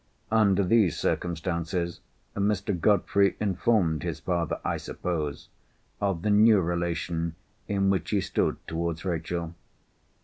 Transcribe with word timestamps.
Under 0.31 0.63
these 0.63 0.97
circumstances, 0.97 1.99
Mr. 2.35 2.75
Godfrey 2.81 3.35
informed 3.39 4.01
his 4.01 4.19
father, 4.19 4.59
I 4.65 4.77
suppose, 4.77 5.49
of 6.01 6.23
the 6.23 6.31
new 6.31 6.59
relation 6.59 7.35
in 7.67 7.91
which 7.91 8.09
he 8.09 8.19
stood 8.21 8.57
towards 8.65 9.05
Rachel. 9.05 9.53